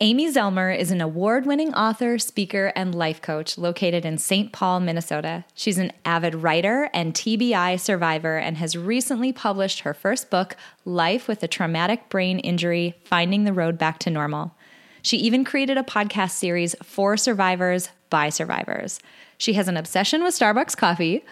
[0.00, 4.50] Amy Zellmer is an award winning author, speaker, and life coach located in St.
[4.50, 5.44] Paul, Minnesota.
[5.54, 11.28] She's an avid writer and TBI survivor and has recently published her first book, Life
[11.28, 14.56] with a Traumatic Brain Injury Finding the Road Back to Normal.
[15.00, 18.98] She even created a podcast series for survivors by survivors.
[19.38, 21.24] She has an obsession with Starbucks coffee.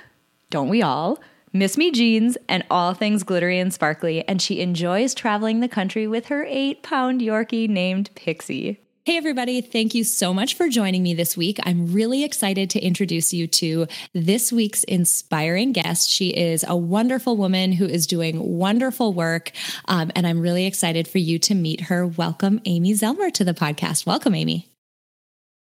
[0.51, 1.19] Don't we all?
[1.55, 6.07] Miss Me jeans, and all things glittery and sparkly, and she enjoys traveling the country
[6.07, 8.81] with her eight pound Yorkie named Pixie.
[9.05, 9.61] Hey, everybody.
[9.61, 11.59] Thank you so much for joining me this week.
[11.65, 16.09] I'm really excited to introduce you to this week's inspiring guest.
[16.09, 19.51] She is a wonderful woman who is doing wonderful work.
[19.89, 22.07] Um, and I'm really excited for you to meet her.
[22.07, 24.07] Welcome, Amy Zellmer, to the podcast.
[24.07, 24.69] Welcome, Amy.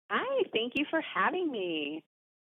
[0.09, 0.43] Hi.
[0.53, 2.01] Thank you for having me.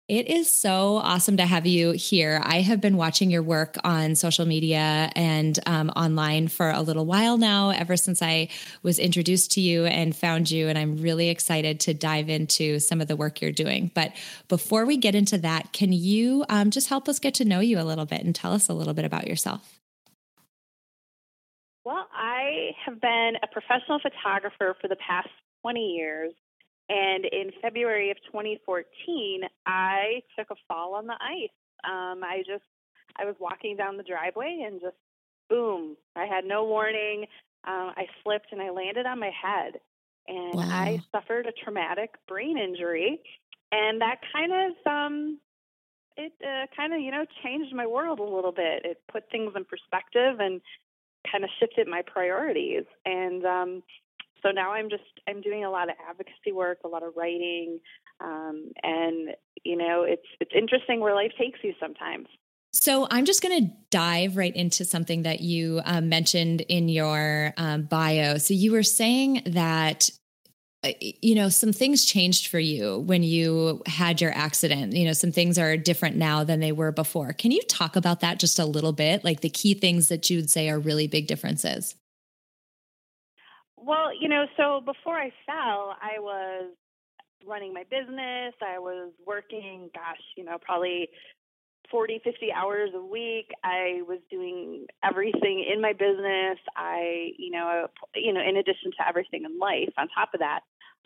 [0.10, 2.42] It is so awesome to have you here.
[2.44, 7.06] I have been watching your work on social media and um, online for a little
[7.06, 8.50] while now, ever since I
[8.82, 10.68] was introduced to you and found you.
[10.68, 13.92] And I'm really excited to dive into some of the work you're doing.
[13.94, 14.14] But
[14.48, 17.80] before we get into that, can you um, just help us get to know you
[17.80, 19.80] a little bit and tell us a little bit about yourself?
[21.86, 25.30] Well, I have been a professional photographer for the past
[25.62, 26.34] 20 years.
[26.90, 31.50] And in February of 2014, I took a fall on the ice.
[31.84, 32.64] Um, I just,
[33.18, 34.96] I was walking down the driveway and just,
[35.50, 37.26] boom, I had no warning.
[37.68, 39.74] Uh, I slipped and I landed on my head.
[40.28, 40.64] And wow.
[40.64, 43.20] I suffered a traumatic brain injury.
[43.72, 45.40] And that kind of, um,
[46.18, 48.84] it uh, kind of, you know, changed my world a little bit.
[48.84, 50.60] It put things in perspective and
[51.32, 52.86] kind of shifted my priorities.
[53.06, 53.84] And um,
[54.42, 57.80] so now I'm just I'm doing a lot of advocacy work, a lot of writing,
[58.20, 59.30] um, and
[59.64, 62.28] you know it's it's interesting where life takes you sometimes.
[62.72, 67.52] So I'm just going to dive right into something that you um, mentioned in your
[67.58, 68.38] um, bio.
[68.38, 70.10] So you were saying that
[70.84, 75.12] uh, you know some things changed for you when you had your accident you know
[75.12, 78.60] some things are different now than they were before can you talk about that just
[78.60, 81.96] a little bit like the key things that you would say are really big differences
[83.90, 86.72] well, you know, so before I fell, I was
[87.48, 88.54] running my business.
[88.62, 91.10] I was working, gosh, you know, probably
[91.90, 93.48] 40, 50 hours a week.
[93.64, 96.60] I was doing everything in my business.
[96.78, 100.60] I, you know, you know, in addition to everything in life on top of that.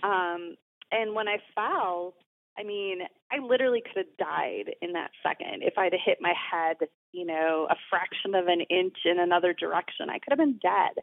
[0.05, 0.55] Um,
[0.91, 2.15] and when I fell,
[2.59, 2.99] I mean,
[3.31, 6.77] I literally could have died in that second if I'd hit my head,
[7.13, 10.09] you know, a fraction of an inch in another direction.
[10.09, 11.01] I could have been dead.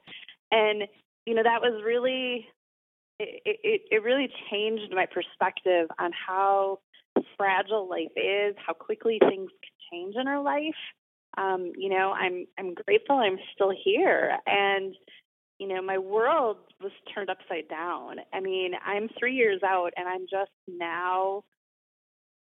[0.53, 0.83] And
[1.26, 2.47] you know, that was really
[3.19, 6.78] it, it, it really changed my perspective on how
[7.36, 10.75] fragile life is, how quickly things can change in our life.
[11.36, 14.94] Um, you know, I'm I'm grateful I'm still here and
[15.58, 18.16] you know, my world was turned upside down.
[18.32, 21.44] I mean, I'm 3 years out and I'm just now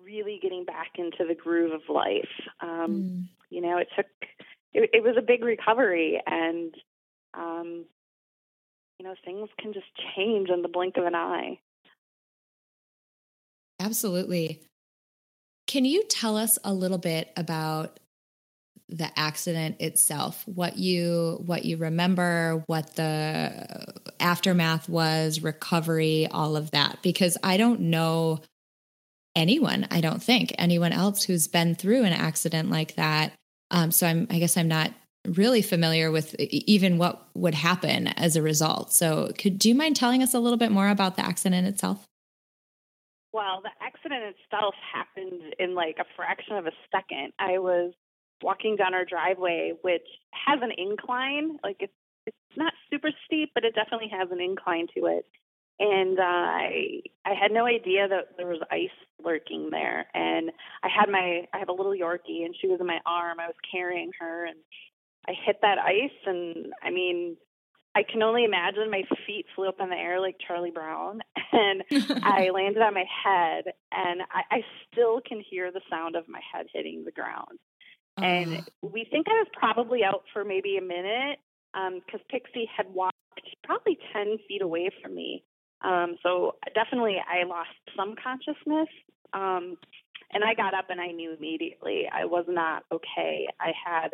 [0.02, 2.30] really getting back into the groove of life.
[2.62, 3.28] Um, mm.
[3.50, 4.06] you know, it took
[4.74, 6.74] it, it was a big recovery and
[7.34, 7.86] um,
[9.02, 11.58] you know, things can just change in the blink of an eye.
[13.80, 14.62] Absolutely.
[15.66, 18.00] Can you tell us a little bit about
[18.90, 23.86] the accident itself what you what you remember what the
[24.20, 28.42] aftermath was recovery all of that because i don't know
[29.34, 33.32] anyone i don't think anyone else who's been through an accident like that
[33.70, 34.92] um, so i'm i guess i'm not
[35.28, 38.94] really familiar with even what would happen as a result.
[38.94, 42.08] So, could do you mind telling us a little bit more about the accident itself?
[43.34, 47.32] Well, the accident itself happened in like a fraction of a second.
[47.40, 47.94] I was
[48.44, 51.58] walking down our driveway, which has an incline.
[51.64, 51.94] Like it's
[52.28, 55.26] it's not super steep, but it definitely has an incline to it.
[55.80, 58.90] And uh, I I had no idea that there was ice
[59.24, 60.08] lurking there.
[60.14, 60.52] And
[60.84, 63.40] I had my I have a little Yorkie, and she was in my arm.
[63.40, 64.58] I was carrying her, and
[65.28, 67.38] I hit that ice, and I mean,
[67.94, 71.20] I can only imagine my feet flew up in the air like Charlie Brown,
[71.52, 71.84] and
[72.24, 76.42] I landed on my head, and I, I still can hear the sound of my
[76.54, 77.60] head hitting the ground.
[78.18, 78.26] Uh.
[78.26, 81.40] And we think I was probably out for maybe a minute
[81.74, 83.16] because um, Pixie had walked
[83.64, 85.44] probably 10 feet away from me.
[85.84, 88.90] Um, so definitely I lost some consciousness.
[89.34, 89.78] Um,
[90.34, 93.48] and I got up and I knew immediately I was not okay.
[93.60, 94.10] I had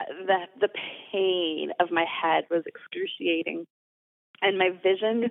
[0.00, 0.68] the the
[1.12, 3.66] pain of my head was excruciating,
[4.42, 5.30] and my vision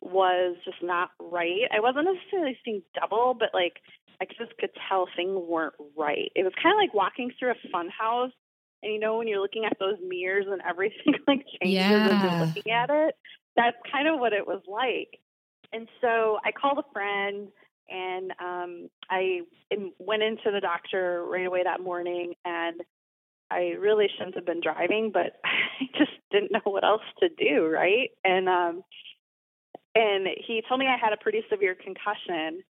[0.00, 1.62] was just not right.
[1.72, 3.74] I wasn't necessarily seeing double, but like
[4.20, 6.30] I just could tell things weren't right.
[6.34, 8.32] It was kind of like walking through a fun house
[8.82, 12.08] and you know when you're looking at those mirrors and everything like changes yeah.
[12.10, 13.14] as you're looking at it.
[13.56, 15.18] That's kind of what it was like.
[15.72, 17.48] And so I called a friend
[17.88, 19.40] and um, I
[19.98, 22.80] went into the doctor right away that morning and
[23.50, 27.66] I really shouldn't have been driving, but I just didn't know what else to do,
[27.66, 28.10] right?
[28.24, 28.82] And um
[29.94, 32.62] and he told me I had a pretty severe concussion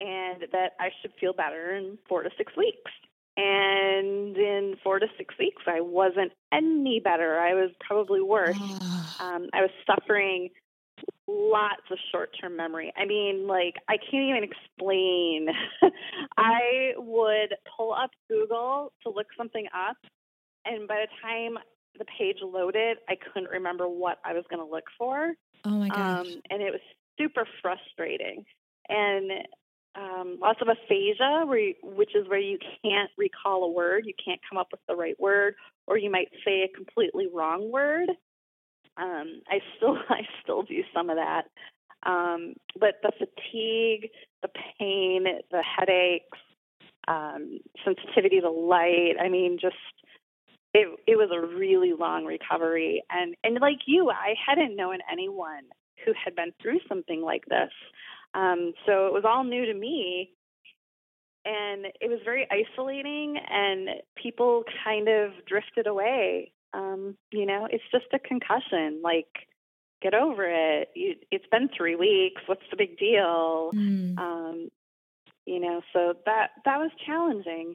[0.00, 2.90] and that I should feel better in 4 to 6 weeks.
[3.36, 7.38] And in 4 to 6 weeks I wasn't any better.
[7.38, 8.58] I was probably worse.
[9.20, 10.50] um I was suffering
[11.30, 12.92] lots of short term memory.
[12.96, 15.48] I mean, like, I can't even explain.
[16.36, 19.96] I would pull up Google to look something up,
[20.64, 21.62] and by the time
[21.98, 25.34] the page loaded, I couldn't remember what I was going to look for.
[25.64, 26.26] Oh my gosh.
[26.26, 26.80] Um, and it was
[27.18, 28.44] super frustrating.
[28.88, 29.30] And
[29.94, 34.14] um, lots of aphasia, where you, which is where you can't recall a word, you
[34.24, 35.54] can't come up with the right word,
[35.86, 38.08] or you might say a completely wrong word.
[38.96, 41.44] Um, I still I still do some of that.
[42.02, 44.10] Um, but the fatigue,
[44.42, 44.48] the
[44.78, 46.38] pain, the headaches,
[47.08, 49.76] um, sensitivity to light, I mean, just
[50.72, 53.02] it it was a really long recovery.
[53.10, 55.64] And and like you, I hadn't known anyone
[56.04, 57.70] who had been through something like this.
[58.34, 60.30] Um, so it was all new to me.
[61.46, 67.84] And it was very isolating, and people kind of drifted away um, you know, it's
[67.90, 69.00] just a concussion.
[69.02, 69.26] Like,
[70.02, 70.88] get over it.
[70.94, 72.42] You, it's been three weeks.
[72.46, 73.70] What's the big deal?
[73.74, 74.18] Mm.
[74.18, 74.68] Um,
[75.46, 77.74] you know, so that that was challenging.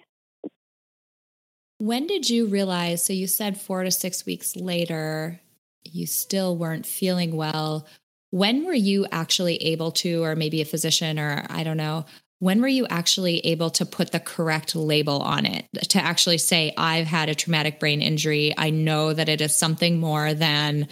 [1.77, 3.03] When did you realize?
[3.03, 5.41] So you said four to six weeks later,
[5.83, 7.85] you still weren't feeling well.
[8.31, 12.05] When were you actually able to, or maybe a physician, or I don't know,
[12.39, 15.65] when were you actually able to put the correct label on it?
[15.89, 18.53] To actually say i've had a traumatic brain injury.
[18.57, 20.87] I know that it is something more than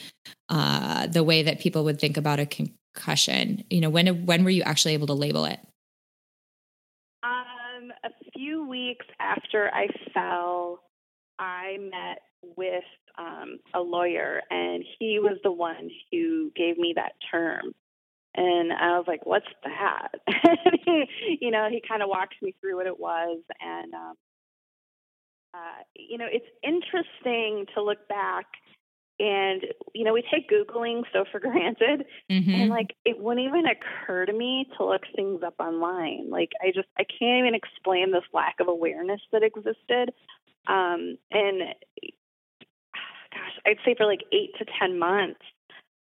[0.50, 3.64] uh, the way that people would think about a concussion.
[3.70, 5.60] You know when when were you actually able to label it?
[7.24, 10.80] Um, a few weeks after i fell
[11.40, 12.20] i met
[12.58, 12.84] with
[13.18, 17.74] um, a lawyer and he was the one who gave me that term
[18.36, 22.56] and I was like, "What's that?" and he, you know, he kind of walked me
[22.60, 24.14] through what it was, and um,
[25.54, 28.46] uh, you know, it's interesting to look back
[29.20, 29.64] and
[29.94, 32.54] you know, we take googling so for granted, mm-hmm.
[32.54, 36.30] and like it wouldn't even occur to me to look things up online.
[36.30, 40.14] Like I just I can't even explain this lack of awareness that existed.
[40.68, 41.62] Um, and
[43.32, 45.42] gosh, I'd say for like eight to ten months,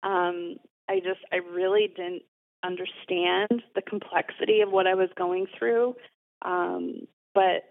[0.03, 0.57] um,
[0.89, 2.23] I just, I really didn't
[2.65, 5.97] understand the complexity of what I was going through.
[6.43, 7.65] Um, but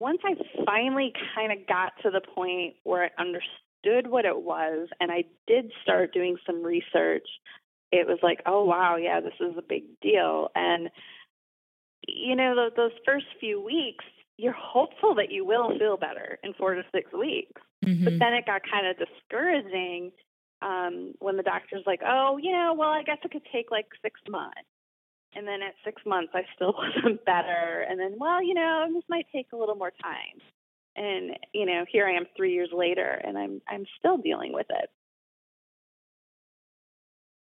[0.00, 0.34] once I
[0.64, 5.24] finally kind of got to the point where I understood what it was and I
[5.46, 7.26] did start doing some research,
[7.92, 10.48] it was like, oh, wow, yeah, this is a big deal.
[10.54, 10.90] And,
[12.06, 14.04] you know, those first few weeks,
[14.36, 17.62] you're hopeful that you will feel better in four to six weeks.
[17.84, 18.04] Mm-hmm.
[18.04, 20.12] But then it got kind of discouraging
[20.62, 23.86] um, when the doctor's like, oh, you know, well, I guess it could take like
[24.02, 24.56] six months.
[25.34, 27.84] And then at six months, I still wasn't better.
[27.88, 30.40] And then, well, you know, this might take a little more time.
[30.96, 34.66] And you know, here I am three years later, and I'm I'm still dealing with
[34.70, 34.88] it.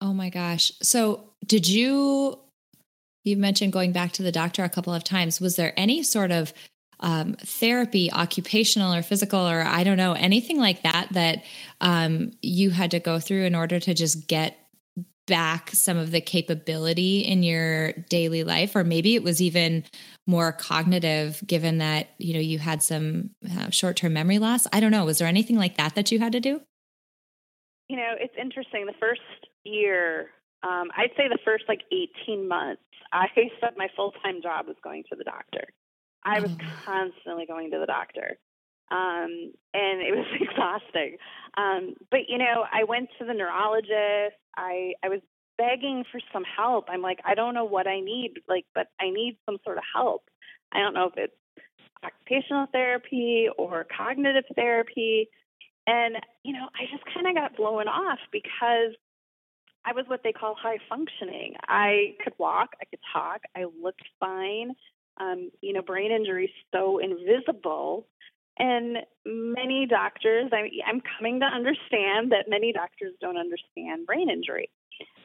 [0.01, 0.71] Oh my gosh!
[0.83, 2.39] So, did you?
[3.23, 5.41] You mentioned going back to the doctor a couple of times.
[5.41, 6.53] Was there any sort of
[6.99, 11.43] um, therapy, occupational or physical, or I don't know, anything like that that
[11.81, 14.57] um, you had to go through in order to just get
[15.27, 18.75] back some of the capability in your daily life?
[18.75, 19.83] Or maybe it was even
[20.25, 24.67] more cognitive given that you know you had some uh, short-term memory loss?
[24.73, 25.05] I don't know.
[25.05, 26.61] Was there anything like that that you had to do?
[27.87, 28.85] You know it's interesting.
[28.85, 29.21] The first
[29.63, 30.29] year
[30.63, 31.81] um, i'd say the first like
[32.25, 32.81] 18 months
[33.13, 33.27] i
[33.59, 35.67] said my full-time job was going to the doctor
[36.23, 36.61] I was mm.
[36.85, 38.37] constantly going to the doctor.
[38.91, 41.17] Um, and it was exhausting.
[41.57, 44.37] Um, but you know, I went to the neurologist.
[44.57, 45.21] I I was
[45.57, 46.85] begging for some help.
[46.89, 49.83] I'm like, I don't know what I need, like, but I need some sort of
[49.93, 50.23] help.
[50.71, 51.33] I don't know if it's
[52.03, 55.29] occupational therapy or cognitive therapy.
[55.85, 58.95] And, you know, I just kind of got blown off because
[59.85, 61.55] I was what they call high functioning.
[61.67, 64.75] I could walk, I could talk, I looked fine.
[65.19, 68.07] Um, you know, brain injury is so invisible.
[68.57, 74.69] And many doctors, I, I'm coming to understand that many doctors don't understand brain injury.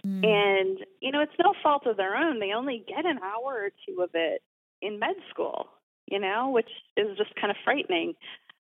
[0.06, 0.24] Mm.
[0.24, 2.38] And, you know, it's no fault of their own.
[2.38, 4.42] They only get an hour or two of it
[4.82, 5.66] in med school,
[6.06, 8.14] you know, which is just kind of frightening.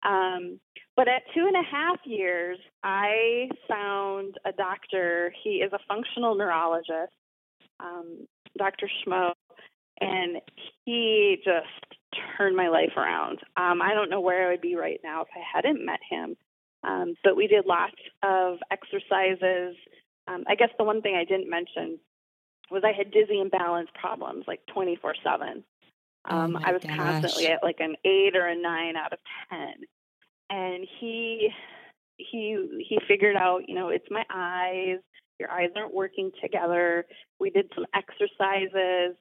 [0.05, 0.59] Um,
[0.97, 5.33] but at two and a half years, I found a doctor.
[5.45, 7.13] He is a functional neurologist,
[7.79, 8.91] um, Dr.
[9.07, 9.33] Schmo,
[10.01, 10.41] and
[10.85, 12.01] he just
[12.37, 13.39] turned my life around.
[13.57, 16.37] Um, I don't know where I would be right now if I hadn't met him.
[16.85, 19.77] Um, but we did lots of exercises.
[20.29, 21.99] Um, I guess the one thing I didn't mention
[22.71, 25.65] was I had dizzy and balance problems like 24 7.
[26.31, 26.97] Oh um, oh I was gosh.
[26.97, 29.19] constantly at like an eight or a nine out of
[29.51, 29.75] ten,
[30.51, 31.49] and he
[32.17, 34.99] he he figured out, you know, it's my eyes.
[35.39, 37.07] Your eyes aren't working together.
[37.39, 39.17] We did some exercises,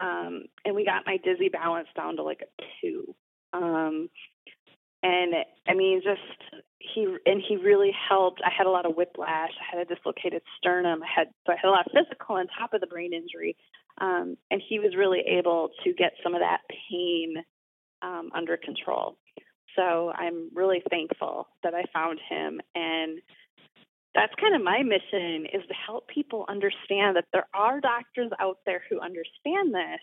[0.00, 3.14] um, and we got my dizzy balance down to like a two.
[3.52, 4.08] Um,
[5.02, 5.34] and
[5.68, 8.40] I mean, just he and he really helped.
[8.44, 9.50] I had a lot of whiplash.
[9.60, 11.02] I had a dislocated sternum.
[11.02, 13.56] I had so I had a lot of physical on top of the brain injury,
[13.98, 17.36] um, and he was really able to get some of that pain
[18.02, 19.16] um, under control.
[19.76, 23.20] So I'm really thankful that I found him, and
[24.14, 28.58] that's kind of my mission is to help people understand that there are doctors out
[28.66, 30.00] there who understand this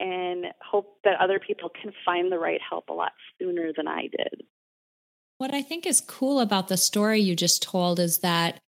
[0.00, 4.02] and hope that other people can find the right help a lot sooner than I
[4.02, 4.42] did.
[5.38, 8.60] What I think is cool about the story you just told is that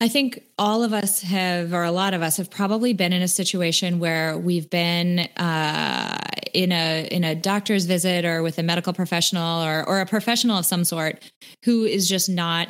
[0.00, 3.22] I think all of us have, or a lot of us have probably been in
[3.22, 6.18] a situation where we've been uh,
[6.52, 10.58] in a in a doctor's visit or with a medical professional or or a professional
[10.58, 11.32] of some sort
[11.64, 12.68] who is just not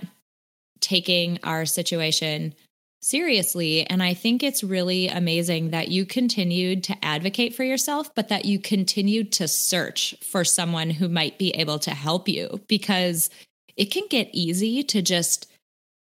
[0.85, 2.55] taking our situation
[3.01, 3.87] seriously.
[3.87, 8.45] And I think it's really amazing that you continued to advocate for yourself, but that
[8.45, 13.31] you continued to search for someone who might be able to help you because
[13.77, 15.51] it can get easy to just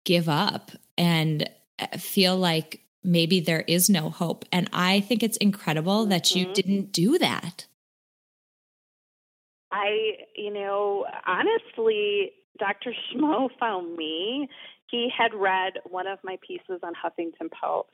[0.06, 4.46] give up and uh, feel like maybe there is no hope.
[4.52, 6.54] And I think it's incredible that you mm-hmm.
[6.54, 7.66] didn't do that.
[9.72, 12.94] I, you know, honestly, Dr.
[12.94, 14.50] Schmo found me
[14.90, 17.90] he had read one of my pieces on Huffington Post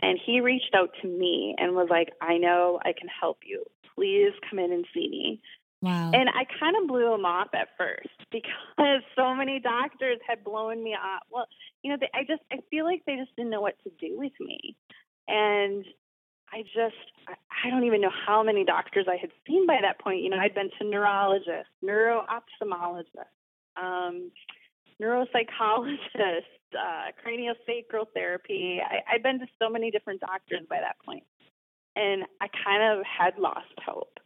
[0.00, 3.64] and he reached out to me and was like, I know I can help you.
[3.94, 5.40] Please come in and see me.
[5.80, 6.12] Wow.
[6.14, 10.82] And I kind of blew him off at first because so many doctors had blown
[10.82, 11.22] me off.
[11.30, 11.46] Well,
[11.82, 14.18] you know, they, I just, I feel like they just didn't know what to do
[14.18, 14.76] with me.
[15.28, 15.84] And
[16.52, 16.96] I just,
[17.28, 20.22] I don't even know how many doctors I had seen by that point.
[20.22, 23.32] You know, I'd been to neurologists, neuro ophthalmologists,
[23.80, 24.30] um,
[25.00, 25.98] neuropsychologist,
[26.78, 28.80] uh, craniosacral therapy.
[28.84, 31.24] I, I'd been to so many different doctors by that point,
[31.96, 34.18] and I kind of had lost hope.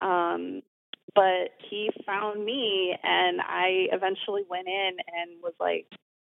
[0.00, 0.62] Um,
[1.14, 5.86] but he found me, and I eventually went in and was like,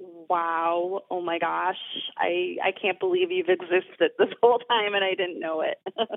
[0.01, 1.77] wow, oh my gosh,
[2.17, 5.79] I I can't believe you've existed this whole time and I didn't know it.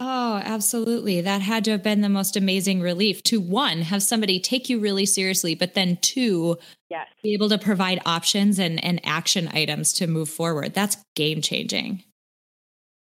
[0.00, 1.20] oh, absolutely.
[1.20, 4.80] That had to have been the most amazing relief to one, have somebody take you
[4.80, 6.56] really seriously, but then two,
[6.90, 7.06] yes.
[7.22, 10.74] be able to provide options and, and action items to move forward.
[10.74, 12.02] That's game changing.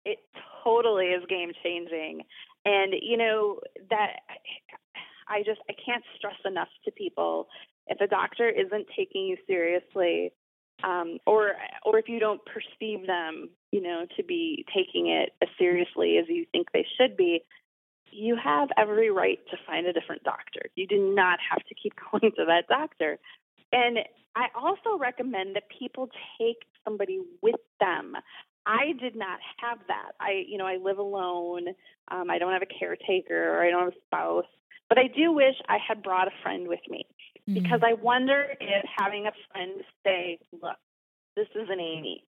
[0.06, 0.20] It
[0.64, 2.22] totally is game changing.
[2.66, 3.60] And you know,
[3.90, 4.18] that
[5.28, 7.48] I just I can't stress enough to people
[7.92, 10.32] if a doctor isn't taking you seriously,
[10.84, 11.52] um, or
[11.86, 16.26] or if you don't perceive them, you know, to be taking it as seriously as
[16.28, 17.44] you think they should be,
[18.12, 20.62] you have every right to find a different doctor.
[20.76, 23.20] You do not have to keep going to that doctor.
[23.72, 24.00] And
[24.36, 28.16] I also recommend that people take somebody with them.
[28.66, 30.12] I did not have that.
[30.20, 31.68] I, you know, I live alone.
[32.10, 34.46] Um, I don't have a caretaker or I don't have a spouse.
[34.88, 37.06] But I do wish I had brought a friend with me
[37.52, 37.64] mm-hmm.
[37.64, 40.78] because I wonder if having a friend say, look,
[41.36, 42.24] this isn't Amy.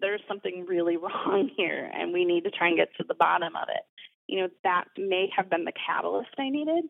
[0.00, 3.54] There's something really wrong here, and we need to try and get to the bottom
[3.56, 3.82] of it.
[4.26, 6.84] You know, that may have been the catalyst I needed.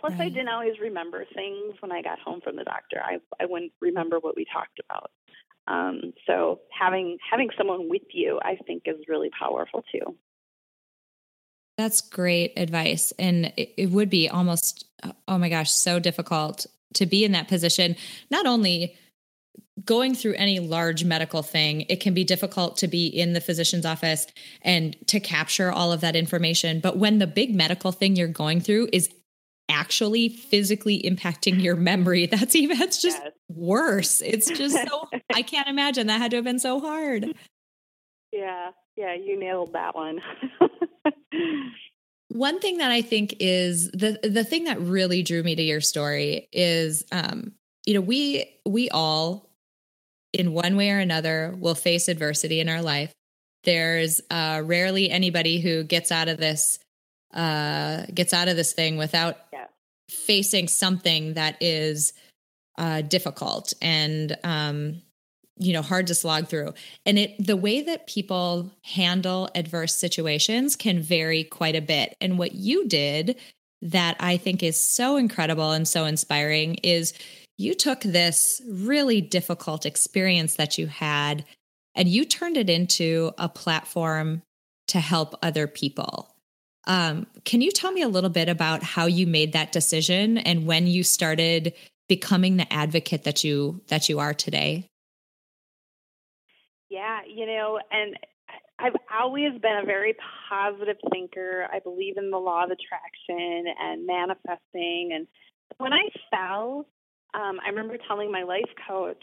[0.00, 0.22] Plus, right.
[0.22, 3.00] I didn't always remember things when I got home from the doctor.
[3.02, 5.10] I I wouldn't remember what we talked about.
[5.68, 10.16] Um, so having having someone with you, I think, is really powerful too.
[11.78, 13.12] That's great advice.
[13.18, 14.86] And it, it, would be almost,
[15.28, 17.96] oh my gosh, so difficult to be in that position.
[18.30, 18.96] Not only
[19.84, 23.84] going through any large medical thing, it can be difficult to be in the physician's
[23.84, 24.26] office
[24.62, 26.80] and to capture all of that information.
[26.80, 29.10] But when the big medical thing you're going through is
[29.68, 33.32] actually physically impacting your memory, that's even, that's just yes.
[33.48, 34.22] worse.
[34.22, 37.34] It's just so, I can't imagine that had to have been so hard.
[38.32, 38.70] Yeah.
[38.96, 39.14] Yeah.
[39.14, 40.20] You nailed that one.
[42.28, 45.80] One thing that I think is the the thing that really drew me to your
[45.80, 47.52] story is um
[47.86, 49.50] you know we we all
[50.32, 53.12] in one way or another will face adversity in our life.
[53.64, 56.78] There's uh rarely anybody who gets out of this
[57.32, 59.66] uh gets out of this thing without yeah.
[60.10, 62.12] facing something that is
[62.76, 65.00] uh difficult and um
[65.58, 66.74] you know hard to slog through.
[67.04, 72.16] And it the way that people handle adverse situations can vary quite a bit.
[72.20, 73.36] And what you did
[73.82, 77.12] that i think is so incredible and so inspiring is
[77.58, 81.44] you took this really difficult experience that you had
[81.94, 84.42] and you turned it into a platform
[84.88, 86.34] to help other people.
[86.86, 90.66] Um, can you tell me a little bit about how you made that decision and
[90.66, 91.72] when you started
[92.08, 94.86] becoming the advocate that you that you are today
[96.96, 98.16] yeah, you know, and
[98.78, 100.16] I've always been a very
[100.48, 101.66] positive thinker.
[101.70, 105.10] I believe in the law of attraction and manifesting.
[105.14, 105.26] And
[105.76, 106.86] when I fell,
[107.34, 109.22] um, I remember telling my life coach,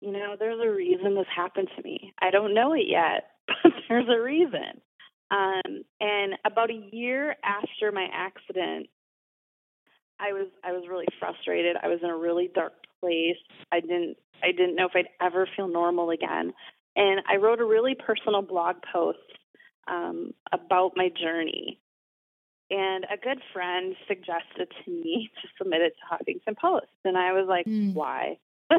[0.00, 2.14] you know, there's a reason this happened to me.
[2.22, 4.80] I don't know it yet, but there's a reason.
[5.30, 8.88] Um, and about a year after my accident,
[10.18, 11.76] I was I was really frustrated.
[11.82, 13.36] I was in a really dark place.
[13.70, 16.54] I didn't I didn't know if I'd ever feel normal again.
[16.98, 19.18] And I wrote a really personal blog post
[19.86, 21.78] um, about my journey.
[22.70, 26.90] And a good friend suggested to me to submit it to Huffington Post.
[27.04, 27.94] And I was like, mm.
[27.94, 28.38] why?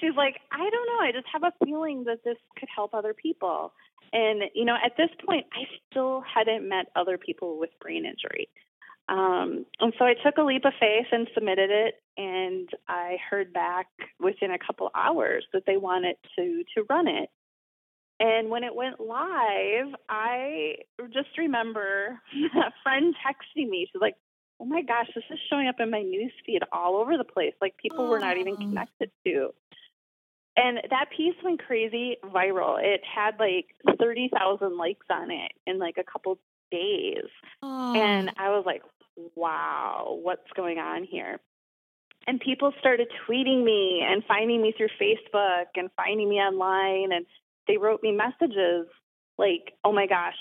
[0.00, 1.00] She's like, I don't know.
[1.00, 3.74] I just have a feeling that this could help other people.
[4.12, 8.48] And, you know, at this point, I still hadn't met other people with brain injury.
[9.08, 13.52] Um, and so I took a leap of faith and submitted it, and I heard
[13.52, 17.28] back within a couple hours that they wanted to to run it.
[18.20, 20.76] And when it went live, I
[21.12, 22.18] just remember
[22.56, 23.86] a friend texting me.
[23.92, 24.16] She's like,
[24.58, 27.54] "Oh my gosh, this is showing up in my newsfeed all over the place.
[27.60, 29.50] Like people were not even connected to."
[30.56, 32.78] And that piece went crazy viral.
[32.80, 33.66] It had like
[33.98, 36.38] 30,000 likes on it in like a couple
[36.70, 37.24] days.
[37.96, 38.82] And I was like,
[39.16, 41.40] wow, what's going on here?
[42.26, 47.12] And people started tweeting me and finding me through Facebook and finding me online.
[47.12, 47.26] And
[47.68, 48.86] they wrote me messages
[49.36, 50.36] like, oh my gosh,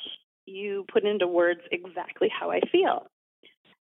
[0.46, 3.08] you put into words exactly how I feel.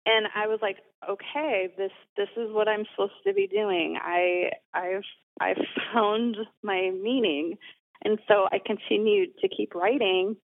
[0.05, 3.97] And I was like, okay, this this is what I'm supposed to be doing.
[4.01, 5.03] I I've
[5.39, 5.63] I've
[5.93, 7.57] found my meaning.
[8.03, 10.37] And so I continued to keep writing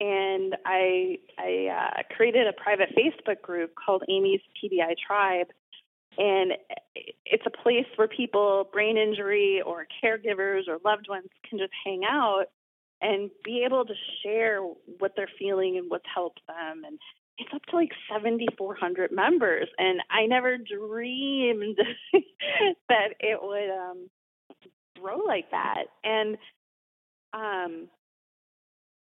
[0.00, 5.48] and I I uh, created a private Facebook group called Amy's TBI Tribe,
[6.18, 6.52] and
[7.24, 12.02] it's a place where people brain injury or caregivers or loved ones can just hang
[12.04, 12.46] out
[13.00, 14.60] and be able to share
[14.98, 16.82] what they're feeling and what's helped them.
[16.86, 16.98] And
[17.38, 19.68] it's up to like 7400 members.
[19.78, 21.78] And i never dreamed
[22.88, 24.08] that it would um
[25.00, 25.84] grow like that.
[26.04, 26.36] And
[27.32, 27.88] um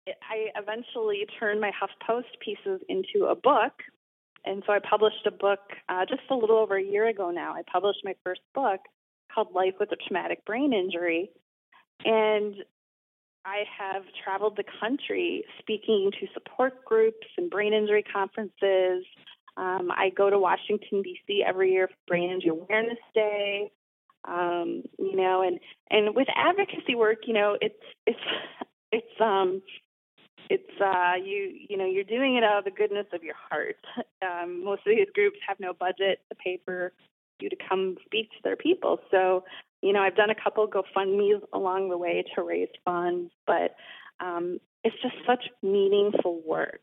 [0.06, 3.72] I eventually turned my HuffPost pieces into a book.
[4.44, 7.54] And so I published a book uh, just a little over a year ago now.
[7.54, 8.80] I published my first book
[9.32, 11.30] called Life with a Traumatic Brain Injury.
[12.04, 12.56] And
[13.44, 19.04] I have traveled the country speaking to support groups and brain injury conferences.
[19.56, 21.44] Um, I go to Washington D.C.
[21.46, 23.70] every year for Brain Injury Awareness Day.
[24.24, 25.58] Um, you know, and
[25.90, 27.74] and with advocacy work, you know, it's
[28.06, 28.20] it's
[28.92, 29.62] it's um
[30.52, 33.76] it's uh, you you know you're doing it out of the goodness of your heart.
[34.22, 36.92] Um, most of these groups have no budget to pay for
[37.40, 39.00] you to come speak to their people.
[39.10, 39.42] So
[39.82, 43.74] you know I've done a couple GoFundmes along the way to raise funds, but
[44.20, 46.82] um, it's just such meaningful work,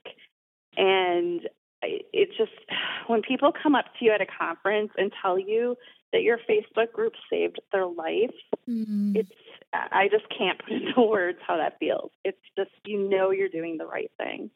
[0.75, 1.47] and
[1.81, 2.51] it just
[3.07, 5.77] when people come up to you at a conference and tell you
[6.11, 8.35] that your Facebook group saved their life,
[8.67, 9.13] mm-hmm.
[9.15, 9.31] it's
[9.73, 12.11] I just can't put into words how that feels.
[12.23, 14.49] It's just you know you're doing the right thing.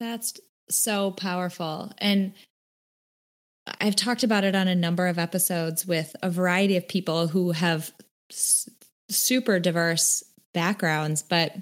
[0.00, 0.34] That's
[0.70, 1.92] so powerful.
[1.98, 2.32] And
[3.80, 7.52] I've talked about it on a number of episodes with a variety of people who
[7.52, 7.92] have
[9.10, 11.54] super diverse backgrounds, but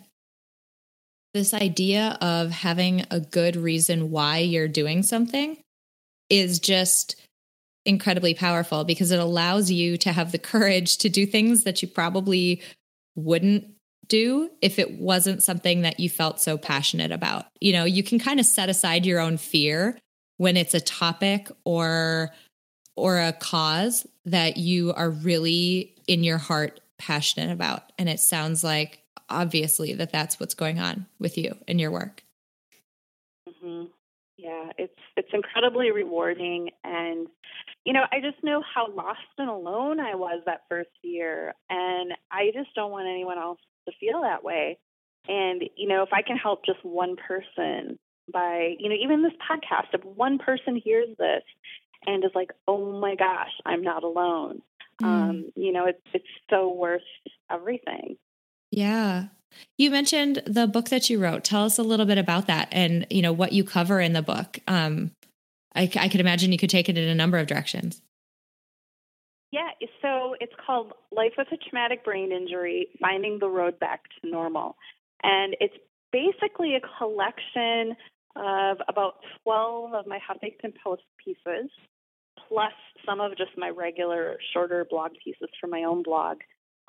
[1.34, 5.58] this idea of having a good reason why you're doing something
[6.30, 7.16] is just
[7.86, 11.88] incredibly powerful because it allows you to have the courage to do things that you
[11.88, 12.62] probably
[13.14, 13.66] wouldn't
[14.08, 17.46] do if it wasn't something that you felt so passionate about.
[17.60, 19.98] You know, you can kind of set aside your own fear
[20.36, 22.30] when it's a topic or
[22.96, 28.64] or a cause that you are really in your heart passionate about and it sounds
[28.64, 32.22] like obviously that that's what's going on with you and your work.
[33.48, 33.86] Mm-hmm.
[34.38, 37.26] Yeah, it's it's incredibly rewarding and
[37.86, 42.12] you know, I just know how lost and alone I was that first year and
[42.32, 44.78] I just don't want anyone else to feel that way.
[45.28, 47.98] And you know, if I can help just one person
[48.32, 51.42] by, you know, even this podcast, if one person hears this
[52.06, 54.62] and is like, "Oh my gosh, I'm not alone."
[55.00, 55.06] Mm.
[55.06, 57.02] Um, you know, it's it's so worth
[57.50, 58.16] everything.
[58.70, 59.26] Yeah.
[59.78, 61.44] You mentioned the book that you wrote.
[61.44, 64.22] Tell us a little bit about that and, you know, what you cover in the
[64.22, 64.58] book.
[64.66, 65.12] Um,
[65.76, 68.00] I, I could imagine you could take it in a number of directions.
[69.52, 69.68] Yeah,
[70.02, 74.76] so it's called Life with a Traumatic Brain Injury Finding the Road Back to Normal.
[75.22, 75.76] And it's
[76.12, 77.96] basically a collection
[78.34, 81.70] of about 12 of my Huffington Post pieces,
[82.48, 82.72] plus
[83.06, 86.38] some of just my regular shorter blog pieces from my own blog.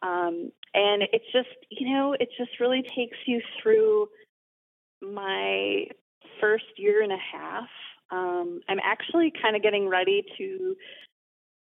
[0.04, 4.10] Um, and it's just, you know, it just really takes you through
[5.02, 5.86] my
[6.42, 7.70] first year and a half.
[8.12, 10.76] Um, I'm actually kind of getting ready to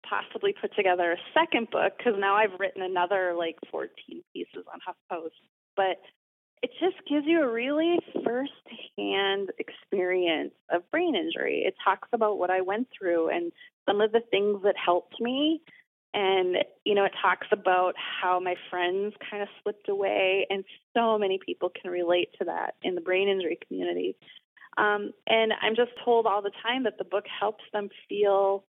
[0.08, 3.90] possibly put together a second book because now I've written another like 14
[4.32, 5.30] pieces on HuffPost.
[5.76, 6.00] But
[6.62, 11.62] it just gives you a really first-hand experience of brain injury.
[11.66, 13.52] It talks about what I went through and
[13.88, 15.62] some of the things that helped me
[16.14, 20.64] and, you know, it talks about how my friends kind of slipped away, and
[20.94, 24.16] so many people can relate to that in the brain injury community.
[24.78, 28.64] Um, and I'm just told all the time that the book helps them feel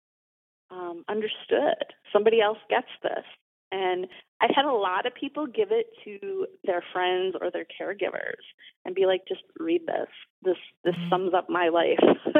[0.71, 1.83] um, understood.
[2.12, 3.25] Somebody else gets this.
[3.73, 4.07] And
[4.40, 8.45] I've had a lot of people give it to their friends or their caregivers
[8.85, 10.09] and be like, just read this.
[10.43, 11.09] This this mm-hmm.
[11.11, 11.99] sums up my life.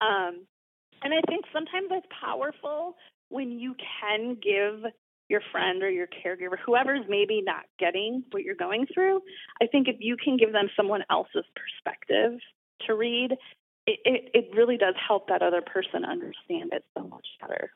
[0.00, 0.46] um,
[1.02, 2.96] and I think sometimes it's powerful
[3.30, 4.92] when you can give
[5.28, 9.20] your friend or your caregiver, whoever's maybe not getting what you're going through,
[9.60, 12.38] I think if you can give them someone else's perspective
[12.86, 13.32] to read,
[13.86, 17.70] it, it, it really does help that other person understand it so much better.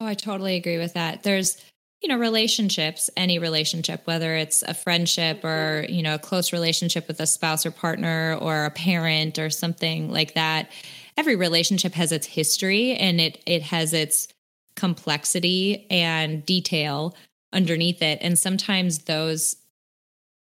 [0.00, 1.22] Oh, I totally agree with that.
[1.22, 1.56] There's,
[2.02, 5.94] you know, relationships, any relationship, whether it's a friendship or, mm-hmm.
[5.94, 10.10] you know, a close relationship with a spouse or partner or a parent or something
[10.10, 10.70] like that.
[11.16, 14.28] Every relationship has its history and it it has its
[14.74, 17.14] complexity and detail
[17.52, 18.18] underneath it.
[18.20, 19.56] And sometimes those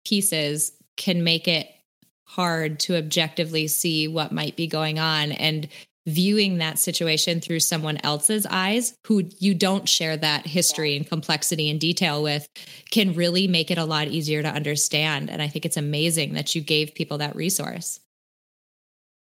[0.06, 1.70] pieces can make it
[2.26, 5.32] hard to objectively see what might be going on.
[5.32, 5.68] And
[6.08, 11.70] viewing that situation through someone else's eyes who you don't share that history and complexity
[11.70, 12.48] and detail with
[12.92, 16.54] can really make it a lot easier to understand and i think it's amazing that
[16.54, 18.00] you gave people that resource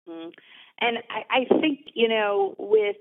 [0.09, 0.31] mm-hmm.
[0.81, 2.97] and I, I think you know with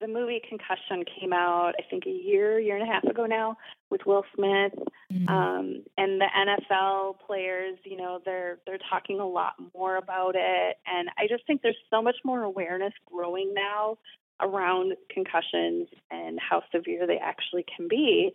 [0.00, 3.56] the movie Concussion came out, I think, a year, year and a half ago now,
[3.90, 4.72] with Will Smith,
[5.12, 5.28] mm-hmm.
[5.28, 7.78] um, and the NFL players.
[7.84, 11.76] You know, they're they're talking a lot more about it, and I just think there's
[11.90, 13.98] so much more awareness growing now
[14.40, 18.32] around concussions and how severe they actually can be.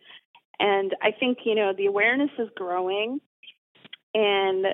[0.59, 3.19] And I think you know the awareness is growing,
[4.13, 4.67] and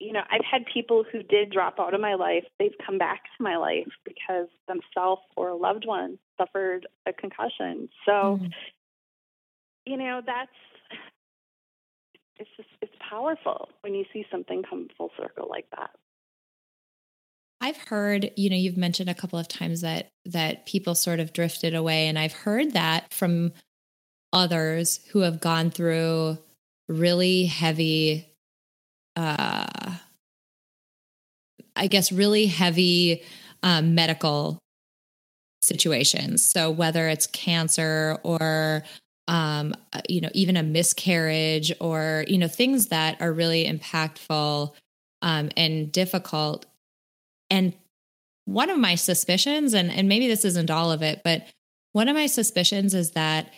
[0.00, 3.22] you know, I've had people who did drop out of my life, they've come back
[3.36, 7.88] to my life because themselves or a loved one suffered a concussion.
[8.04, 8.50] So, mm.
[9.86, 10.50] you know, that's
[12.36, 15.90] it's just it's powerful when you see something come full circle like that.
[17.60, 21.32] I've heard, you know, you've mentioned a couple of times that that people sort of
[21.32, 23.52] drifted away and I've heard that from
[24.32, 26.38] others who have gone through
[26.88, 28.33] really heavy
[29.16, 29.94] uh,
[31.76, 33.22] I guess, really heavy
[33.62, 34.58] um, medical
[35.62, 36.44] situations.
[36.48, 38.84] So whether it's cancer or
[39.26, 44.74] um, uh, you know, even a miscarriage or you know things that are really impactful
[45.22, 46.66] um, and difficult.
[47.50, 47.72] And
[48.44, 51.46] one of my suspicions, and and maybe this isn't all of it, but
[51.92, 53.50] one of my suspicions is that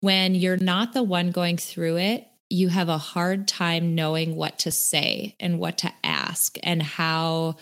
[0.00, 4.58] when you're not the one going through it, you have a hard time knowing what
[4.58, 7.56] to say and what to ask and how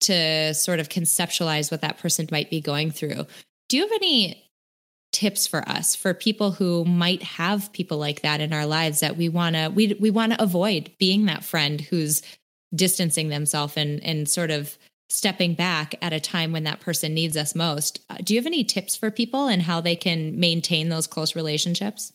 [0.00, 3.26] to sort of conceptualize what that person might be going through.
[3.68, 4.48] Do you have any
[5.10, 9.16] tips for us for people who might have people like that in our lives that
[9.16, 12.22] we want to we we want to avoid being that friend who's
[12.74, 17.36] distancing themselves and and sort of stepping back at a time when that person needs
[17.36, 18.00] us most.
[18.10, 21.34] Uh, do you have any tips for people and how they can maintain those close
[21.34, 22.12] relationships?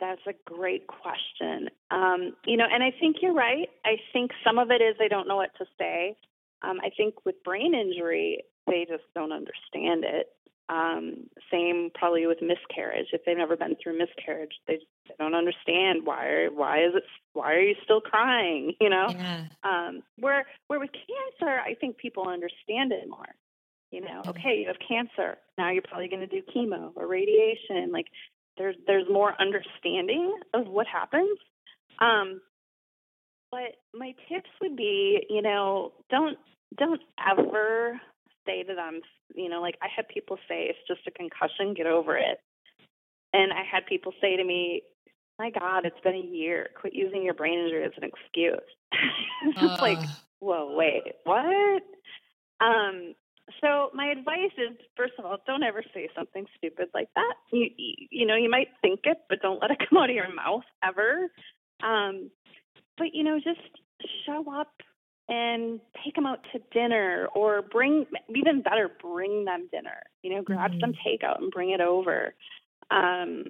[0.00, 1.68] That's a great question.
[1.90, 3.68] Um, you know, and I think you're right.
[3.84, 6.16] I think some of it is they don't know what to say.
[6.62, 10.28] Um, I think with brain injury, they just don't understand it.
[10.68, 13.08] Um, same probably with miscarriage.
[13.12, 17.54] If they've never been through miscarriage, they, they don't understand why why is it why
[17.54, 18.74] are you still crying?
[18.80, 19.44] You know, yeah.
[19.64, 23.34] um, where where with cancer, I think people understand it more.
[23.90, 25.38] You know, okay, you have cancer.
[25.58, 27.90] Now you're probably going to do chemo or radiation.
[27.90, 28.06] Like
[28.60, 31.38] there's there's more understanding of what happens.
[31.98, 32.42] Um,
[33.50, 36.36] but my tips would be, you know, don't
[36.78, 37.98] don't ever
[38.46, 39.00] say to them,
[39.34, 42.38] you know, like I had people say it's just a concussion, get over it.
[43.32, 44.82] And I had people say to me,
[45.38, 46.68] my God, it's been a year.
[46.78, 48.60] Quit using your brain injury as an excuse.
[49.46, 49.78] it's uh.
[49.80, 50.06] like,
[50.40, 51.82] whoa, wait, what?
[52.60, 53.14] Um,
[53.60, 57.34] so my advice is, first of all, don't ever say something stupid like that.
[57.52, 57.68] You,
[58.10, 60.64] you know, you might think it, but don't let it come out of your mouth
[60.84, 61.30] ever.
[61.82, 62.30] Um,
[62.98, 63.60] but you know, just
[64.26, 64.72] show up
[65.28, 70.02] and take them out to dinner, or bring, even better, bring them dinner.
[70.22, 70.80] You know, grab mm-hmm.
[70.80, 72.34] some takeout and bring it over.
[72.90, 73.44] Um,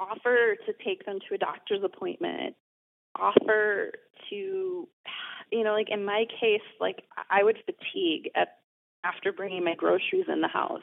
[0.00, 2.56] offer to take them to a doctor's appointment.
[3.14, 3.92] Offer
[4.30, 4.34] to,
[5.52, 8.58] you know, like in my case, like I would fatigue at
[9.06, 10.82] after bringing my groceries in the house.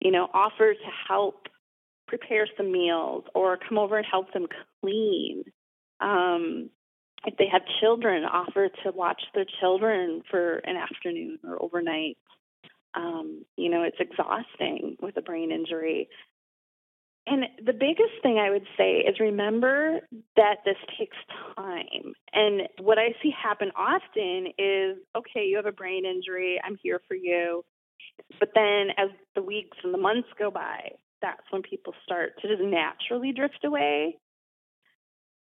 [0.00, 1.46] You know, offer to help
[2.06, 4.46] prepare some meals or come over and help them
[4.80, 5.44] clean.
[6.00, 6.70] Um,
[7.24, 12.18] if they have children, offer to watch their children for an afternoon or overnight.
[12.94, 16.08] Um, you know, it's exhausting with a brain injury.
[17.28, 20.00] And the biggest thing I would say is remember
[20.36, 21.16] that this takes
[21.56, 22.14] time.
[22.32, 27.00] And what I see happen often is okay, you have a brain injury, I'm here
[27.08, 27.64] for you.
[28.38, 32.48] But then as the weeks and the months go by, that's when people start to
[32.48, 34.18] just naturally drift away.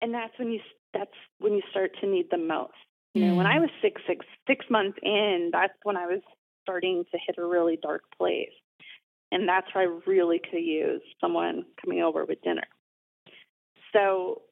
[0.02, 0.60] And that's when you
[0.92, 2.74] that's when you start to need them most.
[3.14, 3.62] You know, when I mm.
[3.62, 6.20] was six six six months in, that's when I was
[6.62, 8.52] starting to hit a really dark place.
[9.32, 12.66] And that's where I really could use someone coming over with dinner.
[13.92, 14.42] So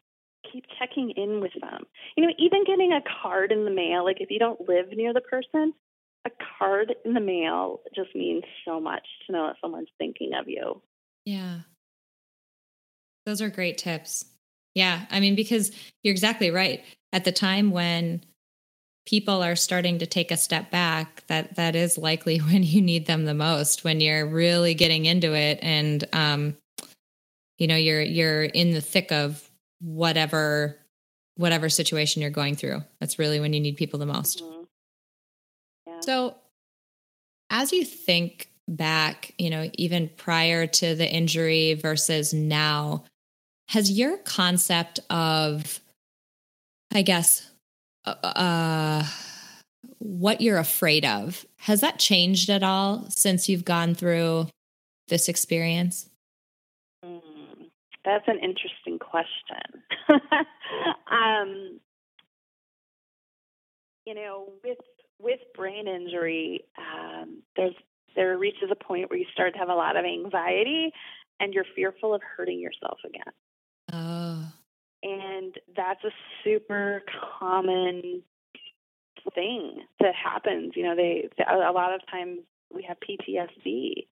[0.53, 1.85] keep checking in with them.
[2.17, 5.13] You know, even getting a card in the mail, like if you don't live near
[5.13, 5.75] the person,
[6.27, 10.49] a card in the mail just means so much to know that someone's thinking of
[10.49, 10.83] you.
[11.25, 11.61] Yeah.
[13.27, 14.25] Those are great tips.
[14.75, 15.07] Yeah.
[15.11, 16.85] I mean, because you're exactly right.
[17.13, 18.25] At the time when
[19.09, 23.07] people are starting to take a step back that that is likely when you need
[23.07, 26.57] them the most when you're really getting into it and um
[27.57, 30.77] you know you're you're in the thick of whatever
[31.37, 34.65] whatever situation you're going through that's really when you need people the most mm-hmm.
[35.87, 36.01] yeah.
[36.01, 36.35] so
[37.49, 43.05] as you think back you know even prior to the injury versus now
[43.69, 45.81] has your concept of
[46.93, 47.49] i guess
[48.23, 49.05] uh,
[49.99, 51.45] what you're afraid of.
[51.59, 54.49] Has that changed at all since you've gone through
[55.09, 56.09] this experience?
[57.05, 57.71] Mm,
[58.05, 59.83] that's an interesting question.
[61.11, 61.81] um,
[64.07, 64.79] you know, with
[65.21, 67.75] with brain injury, um, there's
[68.17, 70.93] there reaches a point where you start to have a lot of anxiety,
[71.41, 73.33] and you're fearful of hurting yourself again.
[75.03, 76.11] And that's a
[76.45, 77.03] super
[77.39, 78.23] common
[79.35, 80.73] thing that happens.
[80.75, 82.41] You know, they, a lot of times
[82.75, 84.07] we have PTSD.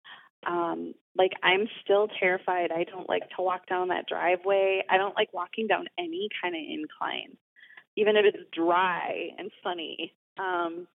[0.45, 2.71] Um, like I'm still terrified.
[2.71, 4.83] I don't like to walk down that driveway.
[4.89, 7.37] I don't like walking down any kind of incline,
[7.95, 10.13] even if it's dry and sunny.
[10.37, 10.87] Um,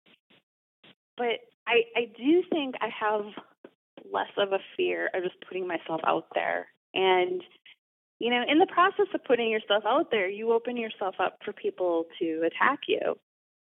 [1.17, 3.25] but I, I do think I have
[4.11, 6.67] less of a fear of just putting myself out there.
[6.95, 7.43] And
[8.19, 11.53] you know, in the process of putting yourself out there, you open yourself up for
[11.53, 13.19] people to attack you.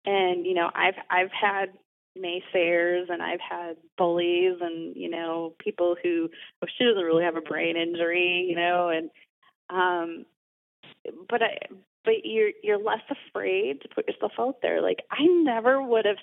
[0.06, 1.74] And you know, I've I've had
[2.18, 6.30] naysayers and I've had bullies and you know people who
[6.64, 9.10] oh she doesn't really have a brain injury, you know, and
[9.70, 10.26] um,
[11.30, 11.58] but I
[12.06, 14.82] but you're you're less afraid to put yourself out there.
[14.82, 16.18] Like I never would have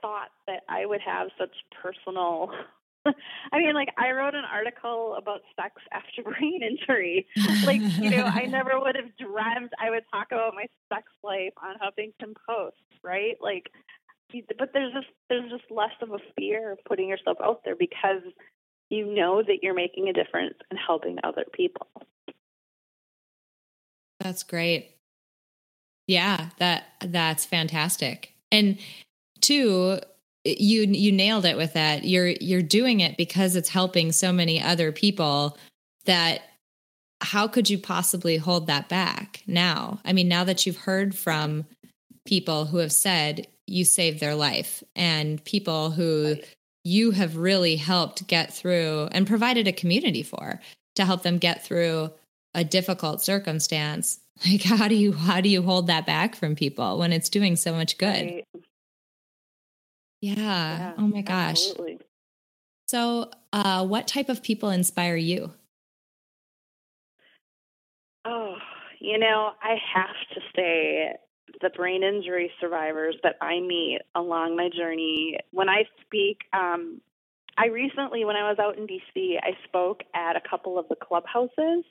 [0.00, 2.50] thought that I would have such personal
[3.52, 7.26] I mean, like I wrote an article about sex after brain injury.
[7.64, 11.52] Like, you know, I never would have dreamt I would talk about my sex life
[11.62, 13.36] on Huffington Post, right?
[13.40, 13.70] Like,
[14.58, 18.22] but there's just there's just less of a fear of putting yourself out there because
[18.90, 21.86] you know that you're making a difference and helping other people.
[24.20, 24.90] That's great.
[26.06, 28.32] Yeah, that that's fantastic.
[28.50, 28.78] And
[29.40, 30.00] two,
[30.44, 32.04] you you nailed it with that.
[32.04, 35.56] You're you're doing it because it's helping so many other people
[36.04, 36.42] that
[37.20, 40.00] how could you possibly hold that back now?
[40.04, 41.64] I mean now that you've heard from
[42.26, 46.36] people who have said you saved their life and people who
[46.84, 50.60] you have really helped get through and provided a community for
[50.96, 52.10] to help them get through
[52.54, 56.98] a difficult circumstance like how do you how do you hold that back from people
[56.98, 58.06] when it's doing so much good?
[58.06, 58.44] Right.
[60.28, 60.78] Yeah.
[60.78, 60.92] yeah.
[60.98, 61.98] oh my gosh absolutely.
[62.86, 65.52] so uh, what type of people inspire you
[68.24, 68.54] oh
[69.00, 71.14] you know i have to say
[71.60, 77.00] the brain injury survivors that i meet along my journey when i speak um,
[77.56, 80.96] i recently when i was out in dc i spoke at a couple of the
[80.96, 81.84] clubhouses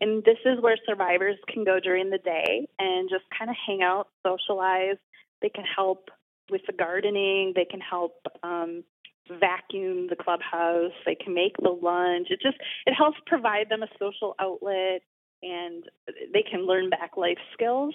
[0.00, 3.82] and this is where survivors can go during the day and just kind of hang
[3.82, 4.96] out, socialize.
[5.40, 6.10] They can help
[6.50, 7.52] with the gardening.
[7.54, 8.84] They can help um,
[9.28, 10.92] vacuum the clubhouse.
[11.04, 12.28] They can make the lunch.
[12.30, 15.02] It just it helps provide them a social outlet,
[15.42, 15.84] and
[16.32, 17.94] they can learn back life skills.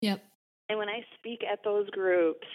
[0.00, 0.22] Yep.
[0.68, 2.46] And when I speak at those groups,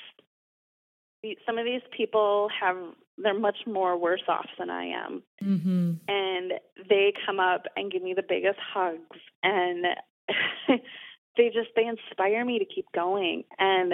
[1.46, 2.78] some of these people have
[3.18, 5.24] they're much more worse off than I am.
[5.44, 5.94] Mm-hmm.
[6.08, 6.54] And
[6.90, 9.86] they come up and give me the biggest hugs and
[11.38, 13.94] they just they inspire me to keep going and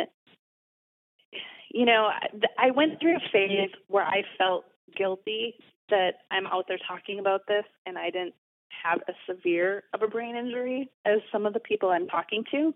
[1.74, 2.10] you know
[2.58, 5.56] I went through a phase where I felt guilty
[5.90, 8.36] that I'm out there talking about this and I didn't
[8.84, 12.74] have as severe of a brain injury as some of the people I'm talking to.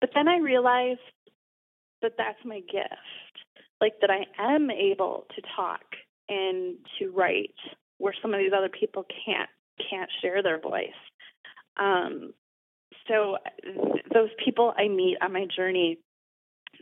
[0.00, 1.00] But then I realized
[2.02, 2.94] that that's my gift
[3.80, 5.82] like that I am able to talk
[6.28, 7.54] and to write
[7.98, 9.48] where some of these other people can't
[9.90, 10.90] can't share their voice.
[11.78, 12.32] Um,
[13.06, 15.98] so th- those people I meet on my journey,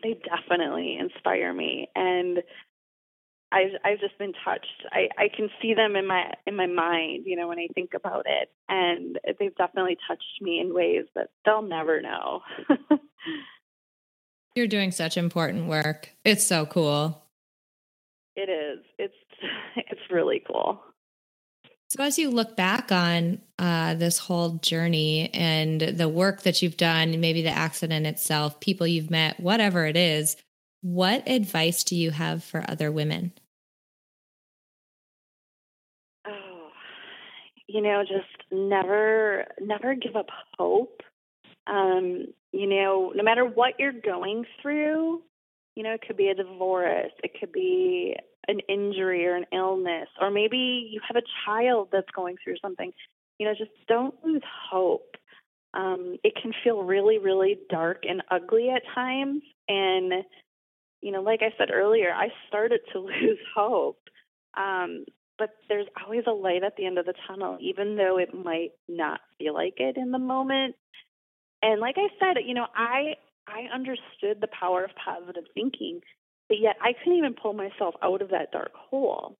[0.02, 2.38] they definitely inspire me, and
[3.52, 4.86] I've I've just been touched.
[4.90, 7.94] I I can see them in my in my mind, you know, when I think
[7.94, 12.42] about it, and they've definitely touched me in ways that they'll never know.
[14.54, 16.10] You're doing such important work.
[16.24, 17.22] It's so cool.
[18.34, 18.84] It is.
[18.98, 19.14] It's
[19.76, 20.82] it's really cool.
[21.88, 26.76] So as you look back on uh, this whole journey and the work that you've
[26.76, 30.36] done, maybe the accident itself, people you've met, whatever it is,
[30.82, 33.32] what advice do you have for other women?
[36.26, 36.70] Oh,
[37.68, 41.02] you know, just never, never give up hope.
[41.68, 45.22] Um, you know, no matter what you're going through,
[45.76, 48.16] you know, it could be a divorce, it could be
[48.48, 52.92] an injury or an illness, or maybe you have a child that's going through something.
[53.38, 55.14] You know, just don't lose hope.
[55.74, 59.42] Um, it can feel really, really dark and ugly at times.
[59.68, 60.24] And,
[61.02, 63.98] you know, like I said earlier, I started to lose hope.
[64.56, 65.04] Um,
[65.38, 68.70] but there's always a light at the end of the tunnel, even though it might
[68.88, 70.76] not feel like it in the moment.
[71.62, 73.16] And like I said, you know, I
[73.48, 76.00] I understood the power of positive thinking,
[76.48, 79.36] but yet I couldn't even pull myself out of that dark hole.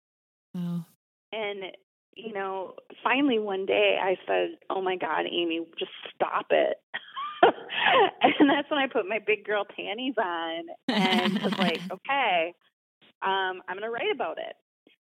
[0.55, 0.87] Wow.
[1.33, 1.65] And
[2.15, 6.79] you know, finally one day I said, "Oh my God, Amy, just stop it."
[7.43, 12.55] and that's when I put my big girl panties on and was like, "Okay,
[13.23, 14.57] um, I'm going to write about it."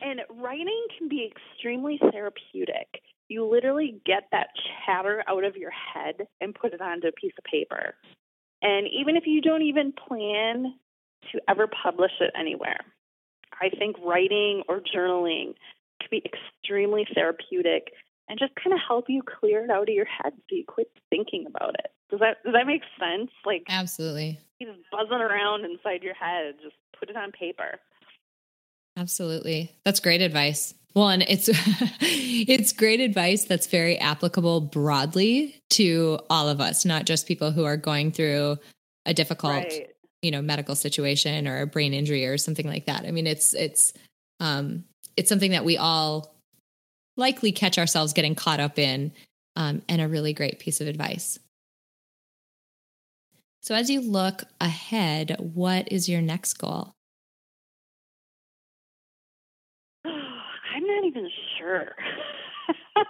[0.01, 2.89] And writing can be extremely therapeutic
[3.29, 4.49] you literally get that
[4.87, 7.95] chatter out of your head and put it onto a piece of paper.
[8.65, 10.75] And even if you don't even plan
[11.33, 12.81] to ever publish it anywhere,
[13.61, 15.55] I think writing or journaling
[16.01, 17.93] can be extremely therapeutic
[18.29, 20.91] and just kind of help you clear it out of your head so you quit
[21.11, 21.93] thinking about it.
[22.11, 23.31] Does that does that make sense?
[23.45, 24.41] Like Absolutely.
[24.63, 27.79] Just buzzing around inside your head, just put it on paper.
[28.97, 29.73] Absolutely.
[29.85, 30.75] That's great advice.
[30.93, 31.49] One, it's
[32.01, 37.65] it's great advice that's very applicable broadly to all of us, not just people who
[37.65, 38.59] are going through
[39.05, 39.91] a difficult, right.
[40.23, 43.05] you know, medical situation or a brain injury or something like that.
[43.05, 43.93] I mean, it's it's
[44.39, 44.85] um
[45.17, 46.33] it's something that we all
[47.17, 49.13] likely catch ourselves getting caught up in
[49.57, 51.39] um, and a really great piece of advice.
[53.63, 56.95] So as you look ahead, what is your next goal?
[61.05, 61.31] even
[61.65, 61.95] sure.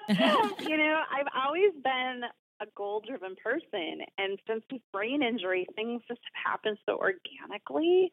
[0.68, 2.22] you know, I've always been
[2.60, 4.00] a goal driven person.
[4.18, 8.12] And since this brain injury, things just have happened so organically.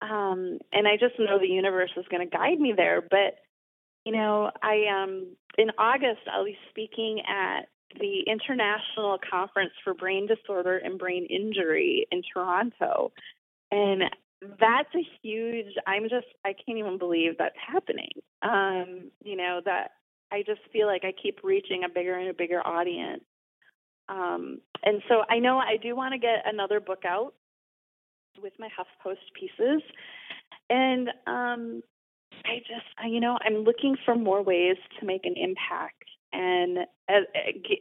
[0.00, 3.00] Um, and I just know the universe is going to guide me there.
[3.00, 3.36] But,
[4.04, 7.68] you know, I, um, in August, I'll be speaking at
[8.00, 13.12] the International Conference for Brain Disorder and Brain Injury in Toronto.
[13.70, 14.02] And
[14.60, 18.10] that's a huge i'm just i can't even believe that's happening.
[18.42, 19.92] Um you know that
[20.32, 23.24] i just feel like i keep reaching a bigger and a bigger audience.
[24.08, 27.34] Um and so i know i do want to get another book out
[28.42, 29.82] with my huffpost pieces.
[30.70, 31.82] And um
[32.44, 36.04] I just, you know, I'm looking for more ways to make an impact.
[36.32, 36.78] And
[37.08, 37.24] as,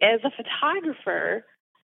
[0.02, 1.46] as a photographer,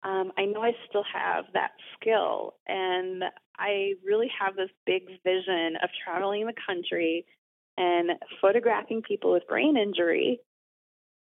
[0.04, 2.56] um, I know I still have that skill.
[2.68, 3.24] And
[3.58, 7.26] I really have this big vision of traveling the country
[7.78, 10.40] and photographing people with brain injury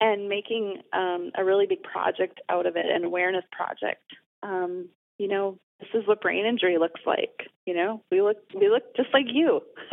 [0.01, 4.03] and making um, a really big project out of it, an awareness project.
[4.43, 7.49] Um, you know, this is what brain injury looks like.
[7.67, 9.61] You know, we look we look just like you.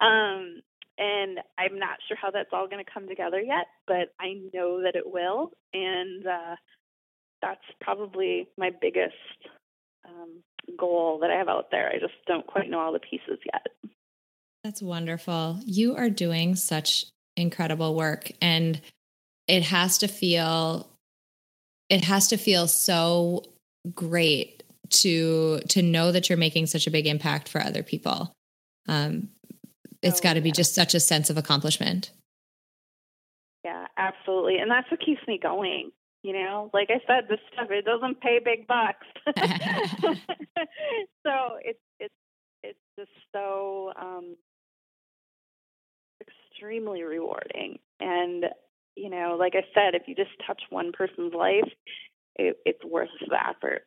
[0.00, 0.62] um,
[0.98, 4.82] and I'm not sure how that's all going to come together yet, but I know
[4.82, 6.56] that it will, and uh,
[7.42, 9.14] that's probably my biggest
[10.06, 10.42] um,
[10.78, 11.88] goal that I have out there.
[11.88, 13.66] I just don't quite know all the pieces yet.
[14.64, 15.60] That's wonderful.
[15.64, 18.80] You are doing such incredible work, and
[19.46, 20.88] it has to feel
[21.88, 23.44] it has to feel so
[23.94, 28.32] great to to know that you're making such a big impact for other people.
[28.88, 29.28] Um,
[30.02, 32.10] it's oh, got to be just such a sense of accomplishment.
[33.64, 35.90] Yeah, absolutely, and that's what keeps me going.
[36.28, 39.06] You know, like I said, this stuff it doesn't pay big bucks,
[41.24, 42.14] so it's it's
[42.62, 44.36] it's just so um,
[46.20, 47.78] extremely rewarding.
[47.98, 48.44] And
[48.94, 51.72] you know, like I said, if you just touch one person's life,
[52.36, 53.86] it, it's worth the effort.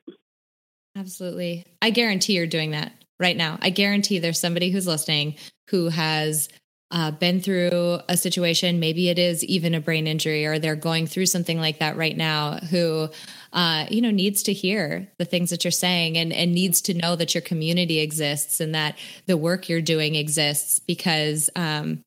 [0.98, 1.68] Absolutely.
[1.80, 3.60] I guarantee you're doing that right now.
[3.62, 5.36] I guarantee there's somebody who's listening
[5.70, 6.50] who has
[6.92, 11.08] uh, been through a situation, maybe it is even a brain injury, or they're going
[11.08, 13.10] through something like that right now, who,
[13.54, 16.94] uh, you know, needs to hear the things that you're saying and, and needs to
[16.94, 22.02] know that your community exists and that the work you're doing exists because um,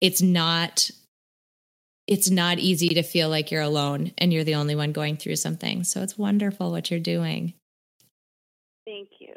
[0.00, 0.90] it's not
[2.06, 5.36] it's not easy to feel like you're alone and you're the only one going through
[5.36, 5.84] something.
[5.84, 7.54] So it's wonderful what you're doing.
[8.84, 9.32] Thank you.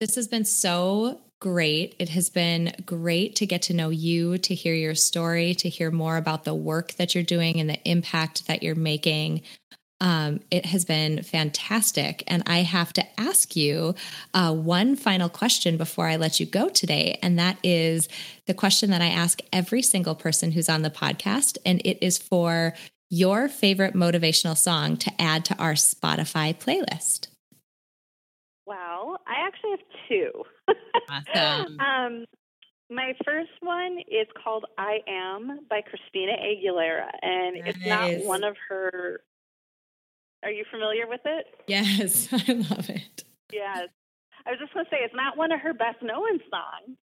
[0.00, 1.94] This has been so great.
[1.98, 5.90] It has been great to get to know you, to hear your story, to hear
[5.90, 9.42] more about the work that you're doing and the impact that you're making.
[10.00, 12.24] Um, it has been fantastic.
[12.28, 13.94] And I have to ask you
[14.32, 17.18] uh, one final question before I let you go today.
[17.22, 18.08] And that is
[18.46, 21.58] the question that I ask every single person who's on the podcast.
[21.66, 22.72] And it is for
[23.10, 27.26] your favorite motivational song to add to our Spotify playlist.
[28.66, 29.73] Well, I actually
[30.08, 30.30] two.
[31.10, 31.80] Awesome.
[31.80, 32.24] um,
[32.90, 37.08] my first one is called I Am by Christina Aguilera.
[37.22, 37.74] And nice.
[37.74, 39.20] it's not one of her
[40.44, 41.46] are you familiar with it?
[41.66, 43.24] Yes, I love it.
[43.50, 43.88] Yes.
[44.46, 46.98] I was just going to say, it's not one of her best known songs,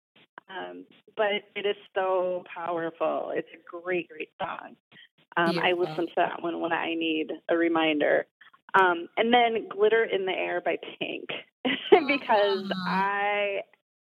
[0.50, 0.84] um,
[1.16, 3.30] but it is so powerful.
[3.32, 4.74] It's a great, great song.
[5.36, 8.26] Um, I listen to that one when I need a reminder.
[8.74, 11.28] Um, and then Glitter in the Air by Pink,
[11.64, 12.84] because uh-huh.
[12.86, 13.60] I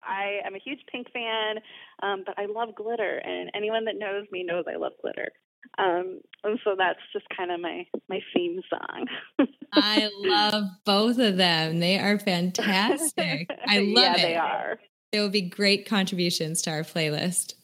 [0.03, 1.57] I am a huge Pink fan,
[2.03, 5.31] um, but I love glitter, and anyone that knows me knows I love glitter.
[5.77, 9.07] Um, and so that's just kind of my my theme song.
[9.73, 11.79] I love both of them.
[11.79, 13.51] They are fantastic.
[13.67, 14.23] I love yeah, it.
[14.23, 14.79] They are.
[15.13, 17.55] They will be great contributions to our playlist.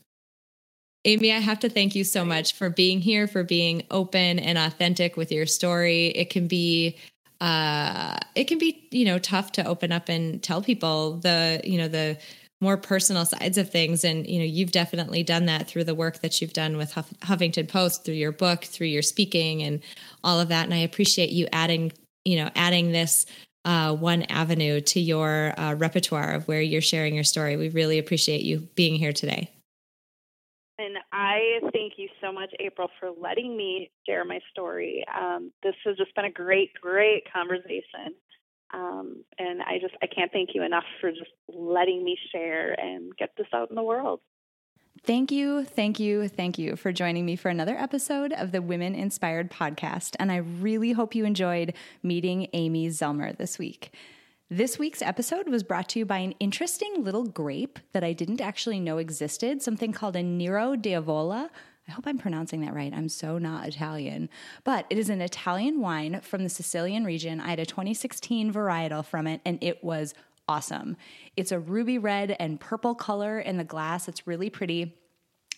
[1.07, 4.59] Amy, I have to thank you so much for being here, for being open and
[4.59, 6.09] authentic with your story.
[6.09, 6.97] It can be
[7.41, 11.79] uh it can be, you know, tough to open up and tell people the, you
[11.79, 12.19] know, the
[12.61, 14.05] more personal sides of things.
[14.05, 17.13] And you know you've definitely done that through the work that you've done with Huff-
[17.21, 19.83] huffington post through your book through your speaking and
[20.25, 20.65] all of that.
[20.65, 21.93] And i appreciate you adding
[22.25, 23.27] you know adding this
[23.67, 27.57] uh, one avenue to your uh, repertoire of where you're sharing your story.
[27.57, 29.54] We really appreciate you being here today
[30.79, 35.05] and I thank you so much, April, for letting me share my story.
[35.15, 38.15] Um, this has just been a great, great conversation.
[38.73, 43.17] Um, and I just I can't thank you enough for just letting me share and
[43.17, 44.21] get this out in the world.
[45.03, 48.95] Thank you, thank you, thank you for joining me for another episode of the Women
[48.95, 50.17] Inspired podcast.
[50.19, 53.93] And I really hope you enjoyed meeting Amy Zellmer this week.
[54.51, 58.41] This week's episode was brought to you by an interesting little grape that I didn't
[58.41, 61.51] actually know existed, something called a Nero d'Avola
[61.87, 62.93] I hope I'm pronouncing that right.
[62.93, 64.31] I'm so not Italian.
[64.65, 67.41] But it is an Italian wine from the Sicilian region.
[67.41, 70.15] I had a 2016 varietal from it, and it was
[70.49, 70.97] awesome.
[71.37, 74.09] It's a ruby red and purple color in the glass.
[74.09, 74.95] It's really pretty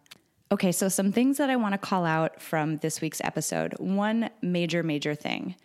[0.53, 3.75] Okay, so some things that I want to call out from this week's episode.
[3.79, 5.57] One major, major thing.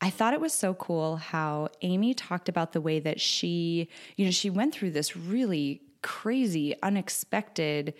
[0.00, 4.24] I thought it was so cool how Amy talked about the way that she, you
[4.24, 7.92] know, she went through this really crazy, unexpected,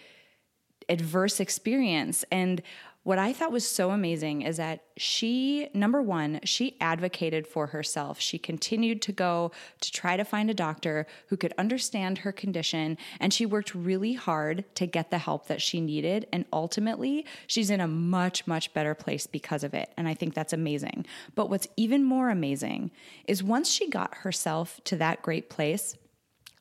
[0.89, 2.25] adverse experience.
[2.33, 2.63] And
[3.05, 8.19] what I thought was so amazing is that she, number one, she advocated for herself.
[8.19, 9.53] She continued to go
[9.83, 14.15] to try to find a doctor who could understand her condition, and she worked really
[14.15, 16.27] hard to get the help that she needed.
[16.33, 19.93] And ultimately, she's in a much, much better place because of it.
[19.99, 21.05] And I think that's amazing.
[21.35, 22.91] But what's even more amazing
[23.29, 25.95] is once she got herself to that great place,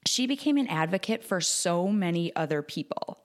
[0.05, 3.23] she became an advocate for so many other people.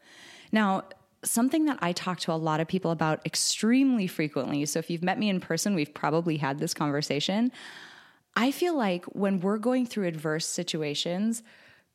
[0.53, 0.85] Now,
[1.25, 4.65] something that I talk to a lot of people about extremely frequently.
[4.67, 7.51] So if you've met me in person, we've probably had this conversation.
[8.37, 11.43] I feel like when we're going through adverse situations,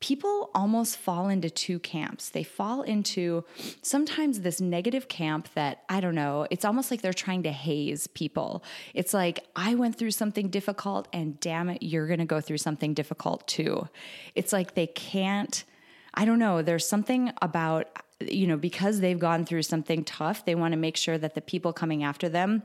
[0.00, 2.28] people almost fall into two camps.
[2.28, 3.44] They fall into
[3.80, 8.06] sometimes this negative camp that, I don't know, it's almost like they're trying to haze
[8.08, 8.62] people.
[8.92, 12.58] It's like, I went through something difficult, and damn it, you're going to go through
[12.58, 13.88] something difficult too.
[14.34, 15.64] It's like they can't.
[16.12, 16.60] I don't know.
[16.60, 17.88] There's something about
[18.20, 21.40] you know, because they've gone through something tough, they want to make sure that the
[21.40, 22.62] people coming after them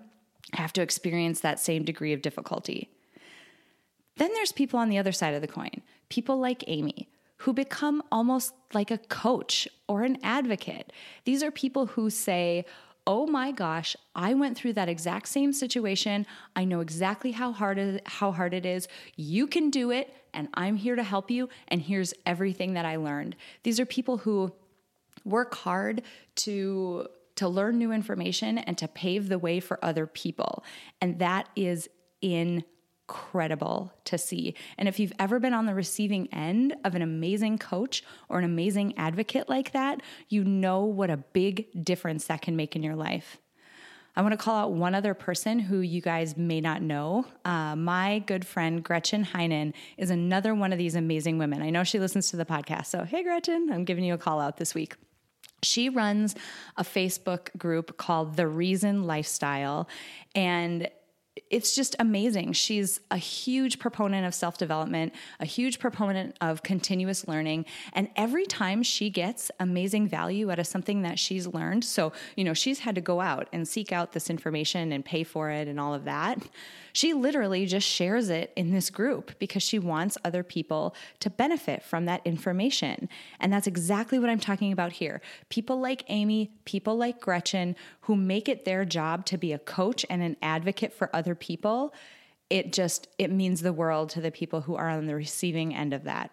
[0.54, 2.90] have to experience that same degree of difficulty.
[4.18, 8.04] Then there's people on the other side of the coin, people like Amy, who become
[8.12, 10.92] almost like a coach or an advocate.
[11.24, 12.66] These are people who say,
[13.08, 16.28] Oh my gosh, I went through that exact same situation.
[16.56, 18.88] I know exactly how hard it, how hard it is.
[19.16, 22.98] You can do it and I'm here to help you and here's everything that I
[22.98, 23.36] learned.
[23.64, 24.54] These are people who
[25.26, 26.04] work hard
[26.38, 27.08] to
[27.40, 30.62] to learn new information and to pave the way for other people.
[31.00, 31.88] And that is
[32.22, 34.56] incredible to see.
[34.78, 38.44] And if you've ever been on the receiving end of an amazing coach or an
[38.44, 42.98] amazing advocate like that, you know what a big difference that can make in your
[42.98, 43.38] life.
[44.18, 47.26] I want to call out one other person who you guys may not know.
[47.46, 51.62] Uh, my good friend Gretchen Heinen is another one of these amazing women.
[51.62, 52.88] I know she listens to the podcast.
[52.88, 54.96] So, hey, Gretchen, I'm giving you a call out this week.
[55.64, 56.36] She runs
[56.78, 59.88] a Facebook group called The Reason Lifestyle.
[60.36, 60.90] And
[61.50, 62.54] it's just amazing.
[62.54, 67.66] She's a huge proponent of self development, a huge proponent of continuous learning.
[67.94, 72.44] And every time she gets amazing value out of something that she's learned, so, you
[72.44, 75.68] know, she's had to go out and seek out this information and pay for it
[75.68, 76.42] and all of that.
[76.94, 81.84] She literally just shares it in this group because she wants other people to benefit
[81.84, 83.10] from that information.
[83.40, 85.22] And that's exactly what I'm talking about here.
[85.50, 90.06] People like Amy, people like Gretchen, who make it their job to be a coach
[90.10, 91.94] and an advocate for other people.
[92.50, 95.94] It just it means the world to the people who are on the receiving end
[95.94, 96.32] of that.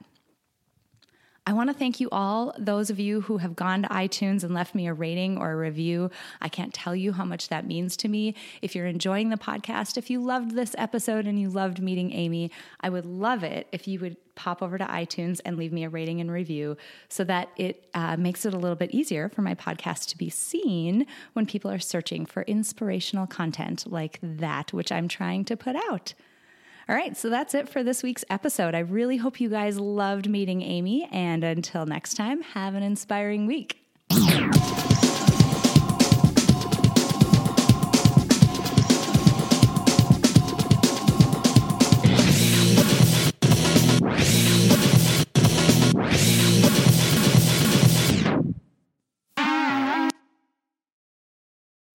[1.48, 4.52] I want to thank you all, those of you who have gone to iTunes and
[4.52, 6.10] left me a rating or a review.
[6.40, 8.34] I can't tell you how much that means to me.
[8.62, 12.50] If you're enjoying the podcast, if you loved this episode and you loved meeting Amy,
[12.80, 15.88] I would love it if you would pop over to iTunes and leave me a
[15.88, 16.76] rating and review
[17.08, 20.28] so that it uh, makes it a little bit easier for my podcast to be
[20.28, 25.76] seen when people are searching for inspirational content like that, which I'm trying to put
[25.76, 26.12] out.
[26.88, 28.76] All right, so that's it for this week's episode.
[28.76, 31.08] I really hope you guys loved meeting Amy.
[31.10, 33.80] And until next time, have an inspiring week.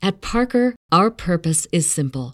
[0.03, 2.33] At Parker, our purpose is simple